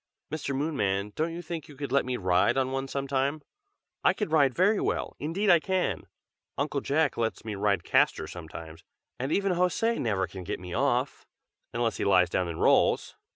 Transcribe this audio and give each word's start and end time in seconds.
"Mr. 0.31 0.55
Moonman, 0.55 1.13
don't 1.13 1.31
you 1.31 1.43
think 1.43 1.67
you 1.67 1.75
could 1.77 1.91
let 1.91 2.07
me 2.07 2.17
ride 2.17 2.57
on 2.57 2.71
one 2.71 2.87
some 2.87 3.07
time? 3.07 3.43
I 4.03 4.13
can 4.13 4.29
ride 4.29 4.55
very 4.55 4.79
well, 4.79 5.15
indeed 5.19 5.51
I 5.51 5.59
can! 5.59 6.07
Uncle 6.57 6.81
Jack 6.81 7.17
lets 7.17 7.45
me 7.45 7.53
ride 7.53 7.83
Castor 7.83 8.25
sometimes, 8.25 8.83
and 9.19 9.31
even 9.31 9.51
José 9.53 9.99
never 9.99 10.25
can 10.25 10.43
get 10.43 10.59
me 10.59 10.73
off, 10.73 11.27
unless 11.71 11.97
he 11.97 12.03
lies 12.03 12.31
down 12.31 12.47
and 12.47 12.59
rolls! 12.59 13.15